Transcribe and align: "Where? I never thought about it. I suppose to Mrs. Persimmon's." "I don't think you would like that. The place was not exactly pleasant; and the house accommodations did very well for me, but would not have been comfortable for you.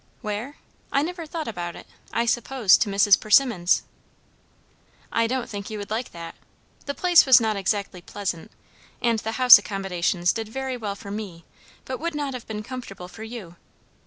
"Where? 0.21 0.57
I 0.91 1.03
never 1.03 1.27
thought 1.27 1.47
about 1.47 1.75
it. 1.75 1.85
I 2.11 2.25
suppose 2.25 2.75
to 2.75 2.89
Mrs. 2.89 3.19
Persimmon's." 3.19 3.83
"I 5.11 5.27
don't 5.27 5.47
think 5.47 5.69
you 5.69 5.77
would 5.77 5.91
like 5.91 6.11
that. 6.11 6.33
The 6.87 6.95
place 6.95 7.27
was 7.27 7.39
not 7.39 7.55
exactly 7.55 8.01
pleasant; 8.01 8.49
and 8.99 9.19
the 9.19 9.33
house 9.33 9.59
accommodations 9.59 10.33
did 10.33 10.49
very 10.49 10.75
well 10.75 10.95
for 10.95 11.11
me, 11.11 11.45
but 11.85 11.99
would 11.99 12.15
not 12.15 12.33
have 12.33 12.47
been 12.47 12.63
comfortable 12.63 13.07
for 13.09 13.21
you. 13.21 13.57